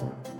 Música 0.00 0.39